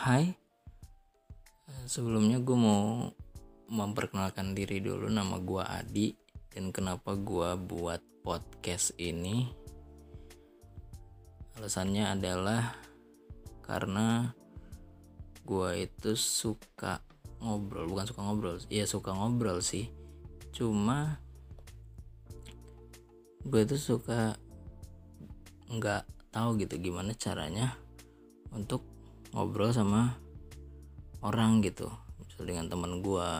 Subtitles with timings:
[0.00, 0.32] Hai,
[1.84, 3.12] sebelumnya gue mau
[3.68, 6.16] memperkenalkan diri dulu nama gue Adi
[6.56, 9.52] dan kenapa gue buat podcast ini.
[11.60, 12.80] Alasannya adalah
[13.60, 14.32] karena
[15.44, 17.04] gue itu suka
[17.44, 19.92] ngobrol, bukan suka ngobrol, ya suka ngobrol sih.
[20.56, 21.20] Cuma
[23.44, 24.32] gue itu suka
[25.68, 27.76] nggak tahu gitu gimana caranya
[28.56, 28.89] untuk
[29.34, 30.16] ngobrol sama
[31.20, 31.90] orang gitu
[32.22, 33.30] misal dengan teman gue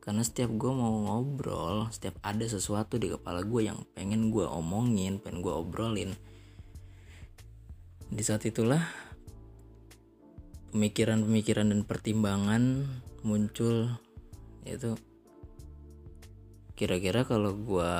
[0.00, 5.20] karena setiap gue mau ngobrol setiap ada sesuatu di kepala gue yang pengen gue omongin
[5.20, 6.16] pengen gue obrolin
[8.10, 8.82] di saat itulah
[10.70, 12.86] pemikiran-pemikiran dan pertimbangan
[13.26, 13.90] muncul.
[14.62, 14.94] Yaitu
[16.78, 17.94] kira-kira kalau gue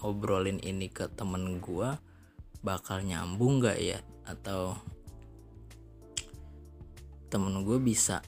[0.00, 1.88] ngobrolin ini ke temen gue
[2.66, 3.98] bakal nyambung gak ya?
[4.24, 4.78] Atau
[7.34, 8.22] temen gue bisa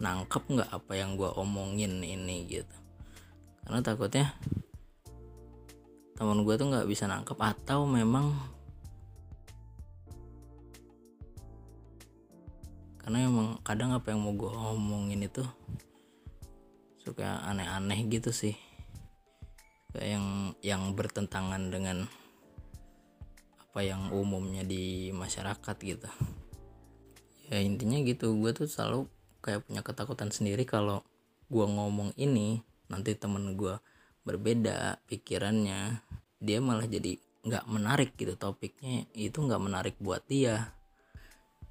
[0.00, 2.76] nangkep nggak apa yang gue omongin ini gitu.
[3.60, 4.32] Karena takutnya
[6.16, 8.32] temen gue tuh nggak bisa nangkep atau memang
[13.04, 15.44] karena emang kadang apa yang mau gue omongin itu
[17.04, 18.56] suka aneh-aneh gitu sih.
[19.92, 20.26] Kayak yang
[20.64, 22.08] yang bertentangan dengan
[23.60, 26.08] apa yang umumnya di masyarakat gitu
[27.48, 28.36] ya intinya gitu.
[28.36, 29.08] Gue tuh selalu
[29.40, 31.02] kayak punya ketakutan sendiri kalau
[31.48, 32.60] gue ngomong ini
[32.92, 33.80] nanti temen gue
[34.24, 36.04] berbeda pikirannya
[36.38, 37.16] dia malah jadi
[37.48, 39.08] nggak menarik gitu topiknya.
[39.16, 40.76] Itu nggak menarik buat dia.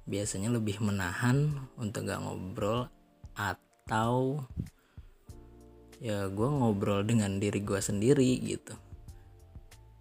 [0.08, 2.90] Biasanya lebih menahan untuk nggak ngobrol
[3.38, 4.42] atau
[6.02, 8.74] ya gue ngobrol dengan diri gue sendiri gitu.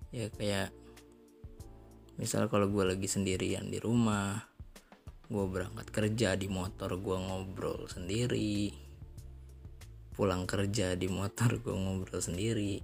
[0.09, 0.73] Ya kayak
[2.17, 4.41] misal kalau gue lagi sendirian di rumah
[5.27, 8.71] gue berangkat kerja di motor gue ngobrol sendiri.
[10.15, 12.79] Pulang kerja di motor gue ngobrol sendiri.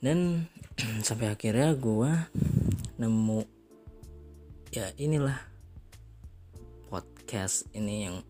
[0.00, 0.48] Dan
[1.06, 2.12] sampai akhirnya gue
[2.96, 3.40] nemu
[4.72, 5.36] ya inilah
[6.88, 8.24] podcast ini yang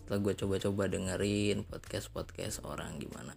[0.00, 3.36] setelah gue coba-coba dengerin podcast-podcast orang gimana.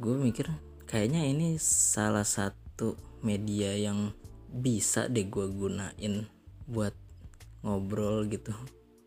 [0.00, 0.48] Gue mikir
[0.88, 4.16] kayaknya ini salah satu media yang
[4.48, 6.24] bisa deh gue gunain
[6.70, 7.09] buat
[7.64, 8.52] ngobrol gitu.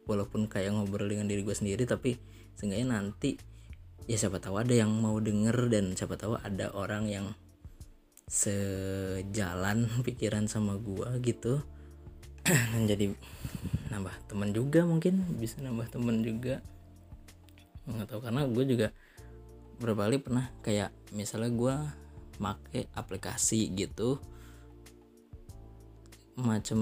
[0.03, 2.19] Walaupun kayak ngobrol dengan diri gue sendiri tapi
[2.59, 3.39] seenggaknya nanti
[4.03, 7.27] ya siapa tahu ada yang mau denger dan siapa tahu ada orang yang
[8.27, 11.63] sejalan pikiran sama gue gitu.
[12.89, 13.15] Jadi
[13.93, 16.59] nambah teman juga mungkin bisa nambah teman juga.
[17.87, 18.87] Nggak tahu karena gue juga
[19.79, 21.75] beberapa kali pernah kayak misalnya gue
[22.41, 24.17] make aplikasi gitu
[26.39, 26.79] macam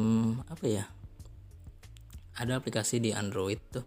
[0.47, 0.85] apa ya
[2.41, 3.85] ada aplikasi di Android tuh.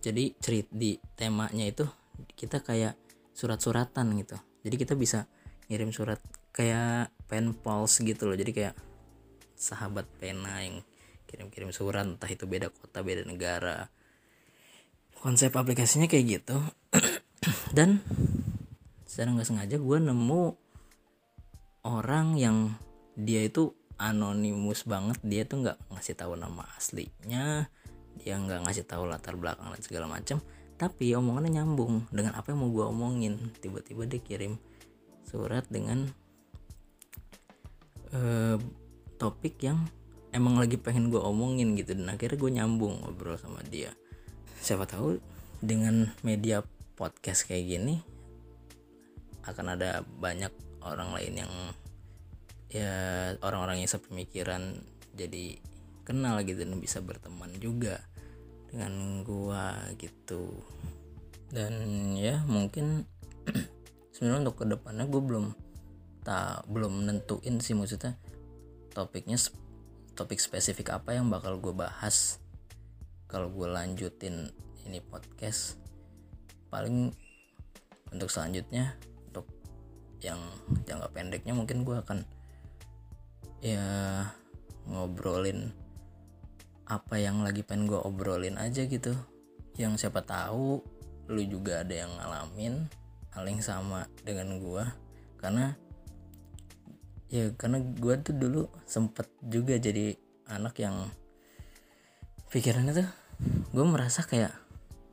[0.00, 1.84] Jadi cerit di temanya itu
[2.32, 2.96] kita kayak
[3.36, 4.36] surat-suratan gitu.
[4.64, 5.28] Jadi kita bisa
[5.68, 6.18] ngirim surat
[6.56, 8.36] kayak pen pals gitu loh.
[8.38, 8.74] Jadi kayak
[9.56, 10.80] sahabat pena yang
[11.26, 13.92] kirim-kirim surat entah itu beda kota beda negara.
[15.20, 16.56] Konsep aplikasinya kayak gitu.
[17.76, 18.00] Dan
[19.04, 20.44] secara nggak sengaja gue nemu
[21.86, 22.56] orang yang
[23.16, 27.68] dia itu anonimus banget dia tuh nggak ngasih tahu nama aslinya
[28.16, 30.40] dia nggak ngasih tahu latar belakang dan segala macam
[30.76, 33.34] tapi omongannya nyambung dengan apa yang mau gue omongin.
[33.64, 34.60] Tiba-tiba dia kirim
[35.24, 36.04] surat dengan
[38.12, 38.60] uh,
[39.16, 39.80] topik yang
[40.36, 41.96] emang lagi pengen gue omongin gitu.
[41.96, 43.96] Dan akhirnya gue nyambung ngobrol sama dia.
[44.60, 45.16] Siapa tahu
[45.64, 46.60] dengan media
[46.96, 47.96] podcast kayak gini
[49.48, 50.52] akan ada banyak
[50.84, 51.52] orang lain yang
[52.76, 52.94] ya
[53.40, 54.84] orang-orang yang sepemikiran
[55.16, 55.56] jadi
[56.04, 58.04] kenal gitu dan bisa berteman juga
[58.68, 60.60] dengan gua gitu.
[61.48, 61.72] Dan
[62.18, 63.06] ya mungkin
[64.14, 65.46] sebenarnya untuk ke depannya gue belum
[66.26, 68.18] tak belum nentuin sih maksudnya
[68.90, 69.38] topiknya
[70.18, 72.42] topik spesifik apa yang bakal gue bahas
[73.30, 74.50] kalau gue lanjutin
[74.86, 75.78] ini podcast.
[76.70, 77.14] Paling
[78.10, 78.94] untuk selanjutnya
[79.30, 79.46] untuk
[80.22, 80.38] yang
[80.86, 82.26] jangka pendeknya mungkin gue akan
[83.64, 83.84] ya
[84.86, 85.72] ngobrolin
[86.86, 89.14] apa yang lagi pengen gue obrolin aja gitu.
[89.76, 90.80] Yang siapa tahu
[91.26, 92.86] lu juga ada yang ngalamin
[93.34, 94.84] hal yang sama dengan gue
[95.42, 95.74] karena
[97.26, 100.14] ya karena gue tuh dulu sempet juga jadi
[100.46, 101.10] anak yang
[102.54, 103.10] pikirannya tuh
[103.74, 104.54] gue merasa kayak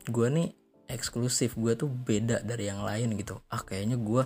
[0.08, 0.48] gue nih
[0.86, 3.40] eksklusif gue tuh beda dari yang lain gitu.
[3.50, 4.24] Ah kayaknya gue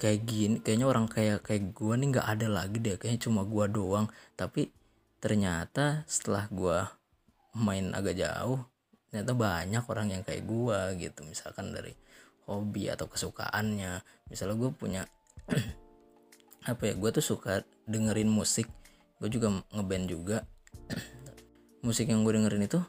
[0.00, 3.64] kayak gini kayaknya orang kayak kayak gue nih nggak ada lagi deh kayaknya cuma gue
[3.68, 4.08] doang.
[4.34, 4.72] Tapi
[5.20, 6.78] ternyata setelah gue
[7.60, 8.64] main agak jauh
[9.12, 11.20] ternyata banyak orang yang kayak gue gitu.
[11.28, 11.92] Misalkan dari
[12.48, 14.00] hobi atau kesukaannya.
[14.32, 15.02] Misalnya gue punya
[16.70, 18.72] apa ya gue tuh suka dengerin musik.
[19.20, 20.38] Gue juga ngeband juga.
[21.80, 22.80] Musik yang gue dengerin itu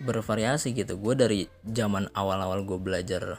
[0.00, 0.96] bervariasi gitu.
[0.96, 3.36] Gue dari zaman awal-awal gue belajar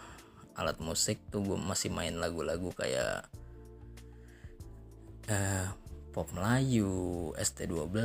[0.60, 3.24] alat musik tuh gue masih main lagu-lagu kayak
[5.32, 5.68] eh,
[6.12, 7.96] pop Melayu, ST12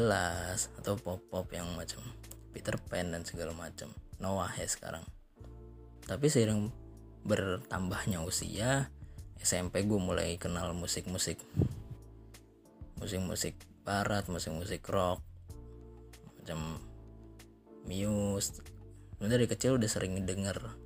[0.79, 2.05] atau pop-pop yang macam
[2.55, 3.91] Peter Pan dan segala macam.
[4.23, 5.03] Noah ya sekarang.
[6.07, 6.71] Tapi seiring
[7.27, 8.93] bertambahnya usia,
[9.41, 11.41] SMP gue mulai kenal musik-musik
[13.01, 15.19] musik-musik barat, musik-musik rock
[16.41, 16.79] macam
[17.89, 18.61] Muse.
[19.21, 20.84] Dari kecil udah sering denger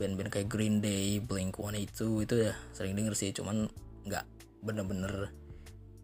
[0.00, 3.68] band-band kayak Green Day, Blink 182 itu ya sering denger sih, cuman
[4.08, 4.24] nggak
[4.64, 5.30] bener-bener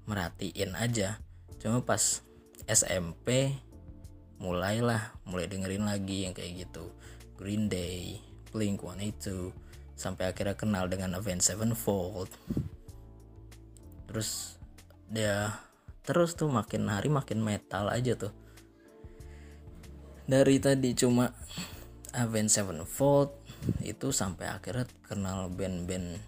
[0.05, 1.17] merhatiin aja.
[1.61, 2.21] Cuma pas
[2.69, 3.57] SMP
[4.41, 6.93] mulailah mulai dengerin lagi yang kayak gitu.
[7.41, 8.21] Green Day
[8.53, 9.53] Blink 182
[9.97, 12.29] sampai akhirnya kenal dengan Avenged Sevenfold.
[14.09, 14.57] Terus
[15.09, 15.61] dia
[16.05, 18.33] terus tuh makin hari makin metal aja tuh.
[20.25, 21.33] Dari tadi cuma
[22.17, 23.31] Avenged Sevenfold
[23.87, 26.19] itu sampai akhirnya kenal band-band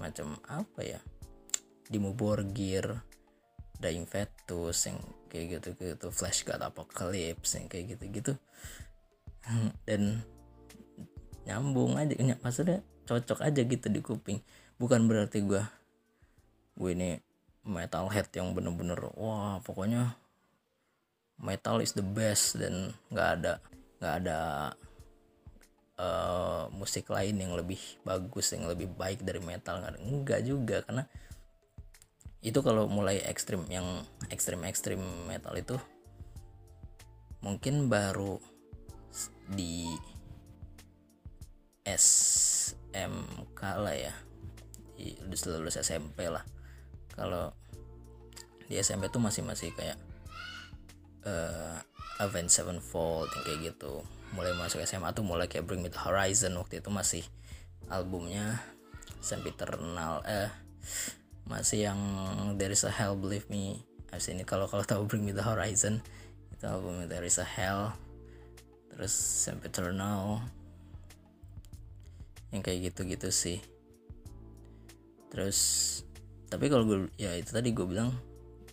[0.00, 1.00] macam apa ya?
[1.88, 3.00] Dimo Borgir
[3.78, 4.98] Dying Fetus yang
[5.28, 8.32] kayak gitu-gitu Flash God Apocalypse yang kayak gitu-gitu.
[9.84, 10.24] Dan
[11.48, 14.40] nyambung aja maksudnya cocok aja gitu di kuping.
[14.80, 15.62] Bukan berarti gue
[16.78, 17.18] gue ini
[17.66, 20.14] metalhead yang bener-bener wah pokoknya
[21.42, 23.52] metal is the best dan nggak ada
[23.98, 24.38] nggak ada
[25.98, 29.82] uh, musik lain yang lebih bagus yang lebih baik dari metal.
[29.98, 31.04] Enggak juga karena
[32.38, 35.74] itu kalau mulai ekstrim yang ekstrim ekstrim metal itu
[37.42, 38.38] mungkin baru
[39.50, 39.90] di
[41.82, 44.14] SMK lah ya.
[44.98, 45.14] Di,
[45.46, 46.42] lulus SMP lah.
[47.14, 47.50] Kalau
[48.70, 49.98] di SMP tuh masih masih kayak
[51.26, 51.80] uh,
[52.18, 54.02] Avenged Sevenfold yang kayak gitu
[54.36, 57.24] mulai masuk SMA tuh mulai kayak Bring Me The Horizon waktu itu masih
[57.88, 58.60] albumnya
[59.24, 60.52] Sempiternal eh
[61.48, 62.00] masih yang
[62.60, 66.04] There Is A Hell Believe Me abis ini kalau kalau tahu Bring Me The Horizon
[66.52, 67.96] itu albumnya There Is A Hell
[68.92, 70.42] terus Sempiternal
[72.52, 73.58] yang kayak gitu-gitu sih.
[75.28, 75.58] Terus
[76.48, 78.16] tapi kalau gue ya itu tadi gue bilang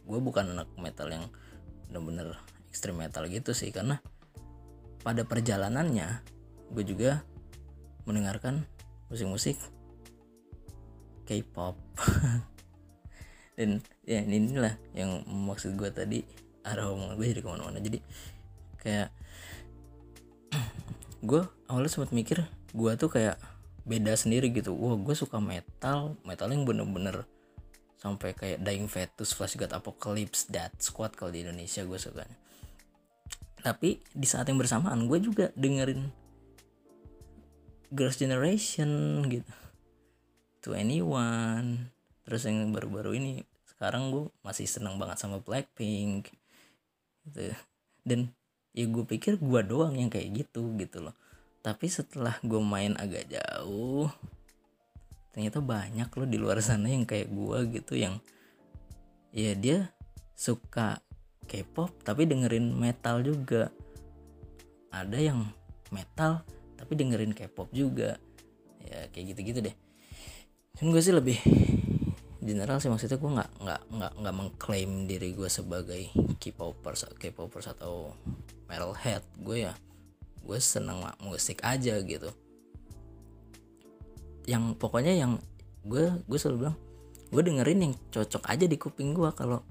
[0.08, 1.28] gue bukan anak metal yang
[1.92, 2.40] bener-bener
[2.72, 4.00] ekstrim metal gitu sih karena
[5.06, 6.26] pada perjalanannya
[6.74, 7.22] gue juga
[8.10, 8.66] mendengarkan
[9.14, 9.54] musik-musik
[11.30, 11.78] K-pop.
[13.58, 16.26] Dan ya inilah yang maksud gue tadi
[16.66, 17.78] arah omongan gue jadi ke mana-mana.
[17.78, 18.02] Jadi
[18.82, 19.10] kayak
[21.30, 22.42] gue awalnya sempat mikir
[22.74, 23.38] gue tuh kayak
[23.86, 24.74] beda sendiri gitu.
[24.74, 27.30] Wah gue suka metal metal yang bener-bener
[28.02, 32.45] sampai kayak Dying Fetus, Flash God Apocalypse, Dead Squad kalau di Indonesia gue sukanya
[33.66, 36.06] tapi di saat yang bersamaan gue juga dengerin
[37.90, 39.54] Girls Generation gitu.
[40.62, 41.90] to anyone
[42.26, 43.42] terus yang baru-baru ini
[43.74, 46.32] sekarang gue masih seneng banget sama Blackpink.
[47.26, 47.54] Gitu.
[48.02, 48.34] Dan
[48.72, 51.14] ya gue pikir gue doang yang kayak gitu gitu loh.
[51.62, 54.10] Tapi setelah gue main agak jauh
[55.36, 58.24] ternyata banyak loh di luar sana yang kayak gue gitu yang
[59.36, 59.92] ya dia
[60.32, 61.04] suka
[61.46, 63.70] K-pop tapi dengerin metal juga.
[64.92, 65.46] Ada yang
[65.94, 66.42] metal
[66.76, 68.18] tapi dengerin K-pop juga.
[68.86, 69.76] Ya kayak gitu-gitu deh.
[70.78, 71.40] Cuman gue sih lebih
[72.46, 78.14] general sih maksudnya gue nggak nggak nggak nggak mengklaim diri gue sebagai K-popers K-popers atau
[78.70, 79.24] metalhead.
[79.42, 79.74] Gue ya
[80.46, 82.30] gue seneng musik aja gitu.
[84.46, 85.42] Yang pokoknya yang
[85.86, 86.78] gue gue selalu bilang
[87.34, 89.66] gue dengerin yang cocok aja di kuping gue kalau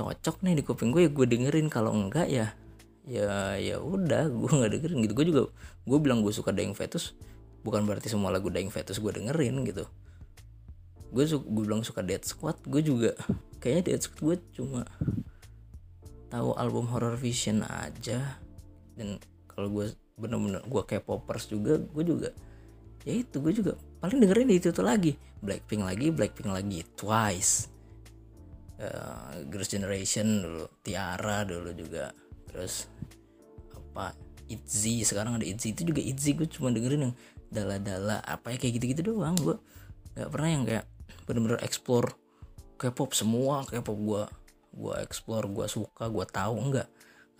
[0.00, 1.68] cocok nih di kuping gue ya gue dengerin.
[1.68, 2.56] Kalau enggak ya
[3.04, 5.12] ya ya udah gue nggak dengerin gitu.
[5.12, 5.42] Gue juga
[5.84, 7.12] gue bilang gue suka Dying Fetus
[7.60, 9.84] bukan berarti semua lagu Dying Fetus gue dengerin gitu.
[11.12, 13.12] Gue su gue bilang suka Dead Squad gue juga
[13.60, 14.88] kayaknya Dead Squad gue cuma
[16.32, 18.40] tahu album Horror Vision aja.
[18.96, 22.32] Dan kalau gue bener-bener gue kayak poppers juga gue juga
[23.04, 25.12] ya itu gue juga paling dengerin itu tuh lagi.
[25.40, 27.79] Blackpink lagi Blackpink lagi Twice
[28.80, 32.10] uh, Girls Generation dulu Tiara dulu juga.
[32.48, 32.88] Terus
[33.76, 34.16] apa
[34.50, 35.76] Itzy sekarang ada Itzy.
[35.76, 37.14] Itu juga Itzy gue cuma dengerin yang
[37.50, 39.36] dala-dala apa ya kayak gitu-gitu doang.
[39.38, 39.56] Gue
[40.16, 40.84] nggak pernah yang kayak
[41.28, 42.16] bener-bener explore
[42.80, 43.62] K-pop semua.
[43.68, 44.22] K-pop gue
[44.70, 46.88] gue explore gue suka gue tahu enggak.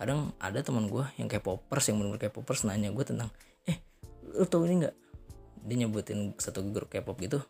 [0.01, 3.29] Kadang ada teman gue yang K-popers yang benar K-popers nanya gue tentang
[3.67, 3.77] eh
[4.33, 4.95] lu tau ini enggak
[5.61, 7.43] dia nyebutin satu grup K-pop gitu.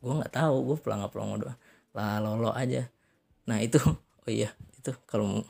[0.00, 1.58] Gue nggak tahu gue pelangap pelongo doang.
[1.94, 2.88] Lah lolo aja
[3.46, 3.78] nah itu
[4.26, 5.46] oh iya itu kalau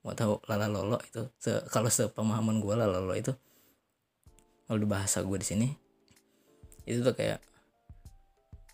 [0.00, 3.34] mau tahu lala lolo itu se kalau sepemahaman gue lala lolo itu
[4.64, 5.68] kalau di bahasa gue di sini
[6.88, 7.42] itu tuh kayak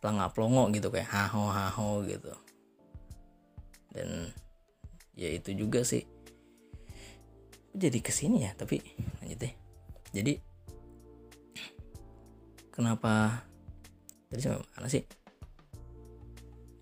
[0.01, 2.31] pelangap pelongo gitu kayak haho haho gitu.
[3.91, 4.31] Dan
[5.17, 6.05] ya itu juga sih.
[7.77, 8.81] Jadi ke sini ya tapi
[9.21, 9.55] lanjut deh.
[10.15, 10.33] Jadi
[12.73, 13.45] kenapa
[14.31, 15.03] tadi sampai mana sih?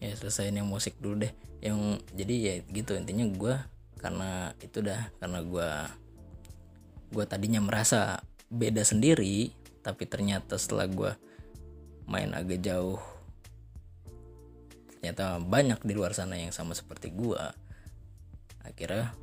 [0.05, 1.33] Ya selesaiin yang musik dulu deh
[1.65, 3.55] yang jadi ya gitu intinya gue
[3.97, 5.71] karena itu dah karena gue
[7.17, 8.21] gue tadinya merasa
[8.53, 9.49] beda sendiri
[9.81, 11.13] tapi ternyata setelah gue
[12.05, 13.01] main agak jauh
[15.01, 17.41] ternyata banyak di luar sana yang sama seperti gue
[18.61, 19.17] akhirnya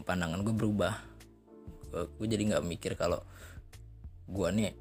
[0.00, 0.94] pandangan gue berubah.
[1.92, 3.20] Gue jadi nggak mikir kalau
[4.26, 4.72] gue nih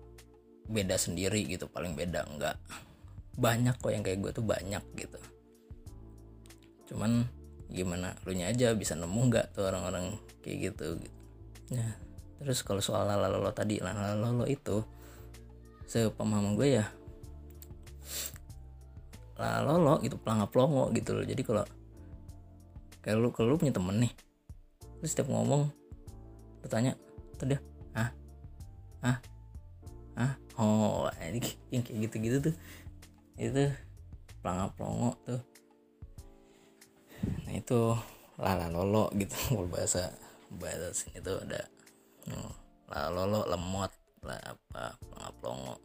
[0.72, 2.55] beda sendiri gitu paling beda nggak.
[3.36, 5.20] Banyak kok yang kayak gue tuh banyak gitu
[6.91, 7.24] cuman
[7.71, 11.19] gimana lu nya aja bisa nemu nggak tuh orang-orang kayak gitu gitu.
[11.71, 11.95] Ya
[12.43, 14.83] terus kalau soal lalalo tadi lalalo itu
[15.88, 16.86] sepemahaman gue ya
[19.39, 21.25] lalolo gitu pelangap pelongo gitu loh.
[21.25, 21.63] Jadi kalau
[23.01, 24.13] kayak lu kalau lu punya temen nih
[25.01, 25.71] lu setiap ngomong
[26.62, 26.93] bertanya
[27.41, 27.60] tuh dia
[27.98, 28.13] ah
[29.01, 29.17] ah
[30.19, 31.10] ah oh
[31.74, 32.55] yang kayak gitu-gitu tuh.
[33.39, 33.71] Itu
[34.43, 35.41] pelangap pelongo tuh
[37.45, 37.95] nah itu
[38.41, 40.13] lala lolo gitu kalau bahasa
[40.51, 41.61] bahasa sini tuh ada
[42.27, 42.51] hmm,
[42.89, 45.75] lala lolo lemot lah apa pelangap pelongo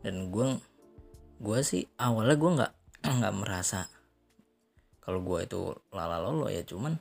[0.00, 0.48] dan gue
[1.40, 2.72] gue sih awalnya gue nggak
[3.20, 3.88] nggak merasa
[5.00, 5.60] kalau gue itu
[5.92, 7.00] lala lolo ya cuman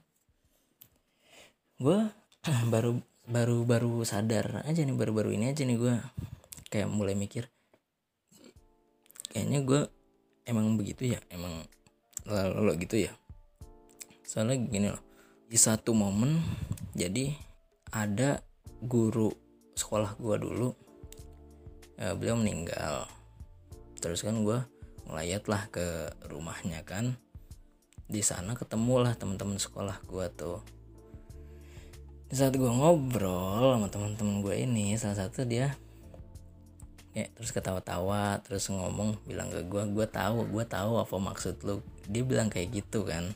[1.79, 1.99] gue
[2.73, 5.93] baru baru baru sadar aja nih baru baru ini aja nih gue
[6.71, 7.45] kayak mulai mikir
[9.29, 9.81] kayaknya gue
[10.49, 11.67] emang begitu ya emang
[12.25, 13.13] lala lolo gitu ya
[14.29, 15.01] soalnya gini loh
[15.49, 16.37] di satu momen
[16.93, 17.33] jadi
[17.89, 18.37] ada
[18.85, 19.33] guru
[19.73, 20.69] sekolah gue dulu
[21.97, 23.09] ya, beliau meninggal.
[23.97, 24.61] Terus kan gue
[25.09, 27.17] ngelayat lah ke rumahnya kan.
[28.09, 30.61] Di sana ketemu lah teman-teman sekolah gue tuh.
[32.29, 35.73] Di saat gue ngobrol sama teman-teman gue ini salah satu dia
[37.17, 41.81] ya terus ketawa-tawa terus ngomong bilang ke gue gue tahu gue tahu apa maksud lu.
[42.05, 43.33] Dia bilang kayak gitu kan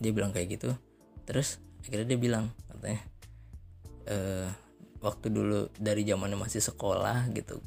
[0.00, 0.74] dia bilang kayak gitu.
[1.26, 3.00] Terus akhirnya dia bilang katanya
[4.06, 4.16] e,
[4.98, 7.62] waktu dulu dari zamannya masih sekolah gitu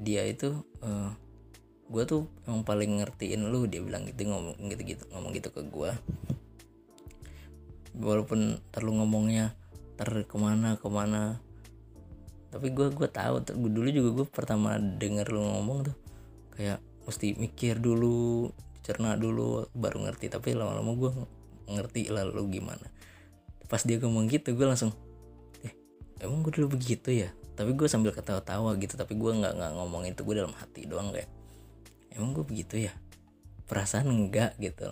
[0.00, 1.10] dia itu e, eh,
[1.88, 5.60] gue tuh yang paling ngertiin lu dia bilang gitu ngomong gitu gitu ngomong gitu ke
[5.68, 5.92] gue
[7.98, 9.52] walaupun terlalu ngomongnya
[9.98, 11.42] ter ke mana ke mana.
[12.50, 15.96] Tapi gue gue tahu dulu juga gue pertama denger lu ngomong tuh
[16.56, 18.50] kayak mesti mikir dulu
[18.90, 21.12] cerna dulu baru ngerti tapi lama-lama gue
[21.70, 22.90] ngerti lalu gimana.
[23.70, 24.90] Pas dia ngomong gitu gue langsung
[25.62, 25.70] eh
[26.18, 27.30] emang gue dulu begitu ya?
[27.54, 31.14] Tapi gue sambil ketawa-tawa gitu tapi gue nggak nggak ngomong itu gue dalam hati doang
[31.14, 31.30] kayak
[32.18, 32.92] emang gue begitu ya?
[33.70, 34.90] Perasaan enggak gitu.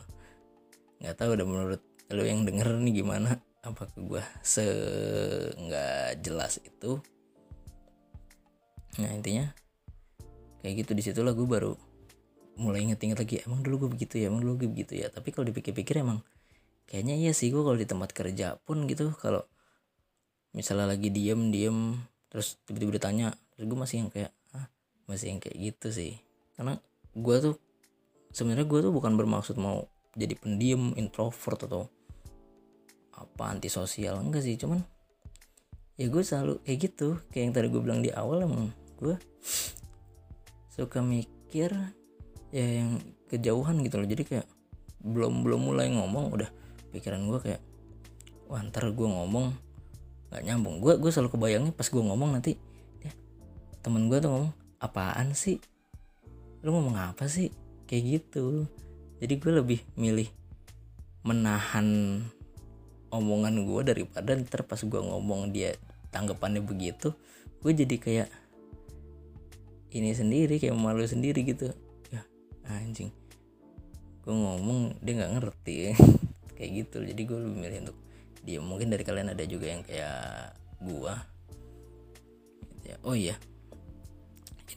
[1.02, 1.82] Nggak tahu udah menurut
[2.14, 3.42] lo yang denger nih gimana.
[3.66, 4.62] Apakah gue se
[5.58, 7.02] nggak jelas itu.
[9.02, 9.50] Nah intinya
[10.62, 11.87] kayak gitu di situlah gue baru
[12.58, 15.08] mulai inget-inget lagi emang dulu gue begitu ya emang dulu gue begitu ya.
[15.08, 16.20] Tapi kalau dipikir-pikir emang
[16.90, 19.46] kayaknya iya sih gue kalau di tempat kerja pun gitu kalau
[20.50, 21.94] misalnya lagi diem diem
[22.32, 24.66] terus tiba-tiba ditanya terus gue masih yang kayak ah
[25.06, 26.12] masih yang kayak gitu sih.
[26.58, 26.74] Karena
[27.14, 27.54] gue tuh
[28.34, 29.86] sebenarnya gue tuh bukan bermaksud mau
[30.18, 31.86] jadi pendiam introvert atau
[33.14, 34.58] apa antisosial enggak sih.
[34.58, 34.82] Cuman
[35.94, 37.22] ya gue selalu kayak gitu.
[37.30, 39.14] Kayak yang tadi gue bilang di awal emang gue
[40.74, 41.70] suka mikir
[42.54, 44.08] ya yang kejauhan gitu loh.
[44.08, 44.46] Jadi kayak
[45.04, 46.50] belum belum mulai ngomong udah
[46.90, 47.62] pikiran gue kayak
[48.48, 49.52] wah ntar gue ngomong
[50.32, 50.80] nggak nyambung.
[50.80, 52.56] Gue gue selalu kebayangnya pas gue ngomong nanti
[53.04, 53.12] ya,
[53.84, 55.60] temen gue tuh ngomong apaan sih?
[56.64, 57.52] Lu ngomong apa sih
[57.88, 58.68] kayak gitu.
[59.18, 60.28] Jadi gue lebih milih
[61.26, 62.20] menahan
[63.08, 65.74] omongan gue daripada ntar pas gue ngomong dia
[66.12, 67.12] tanggapannya begitu
[67.64, 68.28] gue jadi kayak
[69.92, 71.72] ini sendiri kayak malu sendiri gitu
[72.70, 73.12] anjing.
[74.22, 75.76] Gue ngomong dia nggak ngerti.
[76.56, 77.98] Kayak gitu jadi gue lebih milih untuk
[78.42, 81.14] dia mungkin dari kalian ada juga yang kayak gue
[82.74, 82.96] gitu ya.
[83.06, 83.36] oh iya.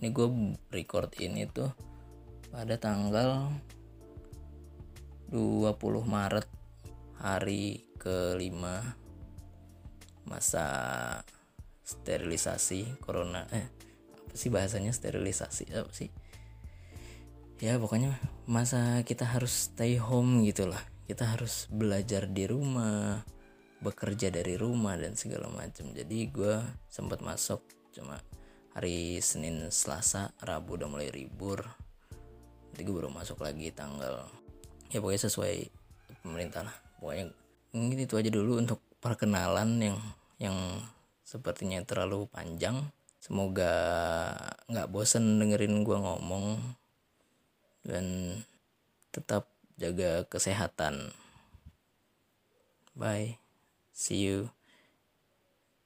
[0.01, 0.27] Ini gue
[0.73, 1.69] record ini tuh
[2.49, 3.53] pada tanggal
[5.31, 5.71] 20
[6.03, 6.47] Maret
[7.21, 8.81] hari kelima
[10.27, 10.67] masa
[11.85, 13.47] sterilisasi corona.
[13.53, 13.67] Eh
[14.31, 15.71] apa sih bahasanya sterilisasi?
[15.75, 16.09] Apa sih
[17.61, 18.17] ya pokoknya
[18.49, 20.81] masa kita harus stay home gitulah.
[21.05, 23.21] Kita harus belajar di rumah
[23.85, 25.93] bekerja dari rumah dan segala macam.
[25.93, 26.57] Jadi gue
[26.89, 27.61] sempat masuk
[27.93, 28.17] cuma
[28.73, 31.61] hari Senin Selasa Rabu udah mulai libur.
[32.73, 34.25] Jadi gue baru masuk lagi tanggal
[34.89, 35.55] ya pokoknya sesuai
[36.25, 36.75] pemerintah lah.
[36.97, 37.29] Pokoknya
[37.77, 39.97] mungkin itu aja dulu untuk perkenalan yang
[40.41, 40.57] yang
[41.21, 42.89] sepertinya terlalu panjang.
[43.21, 43.69] Semoga
[44.65, 46.57] nggak bosen dengerin gue ngomong
[47.85, 48.37] dan
[49.11, 51.11] tetap jaga kesehatan.
[52.95, 53.39] Bye.
[53.91, 54.51] See you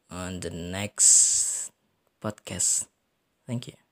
[0.09, 1.71] on the next
[2.21, 2.89] podcast.
[3.45, 3.84] Thank you